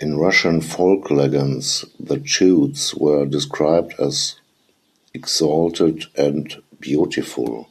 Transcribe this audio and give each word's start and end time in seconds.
In 0.00 0.16
Russian 0.18 0.60
folk 0.62 1.12
legends, 1.12 1.84
the 2.00 2.16
Chudes 2.16 2.92
were 2.92 3.24
described 3.24 3.94
as 4.00 4.34
exalted 5.14 6.06
and 6.16 6.60
beautiful. 6.80 7.68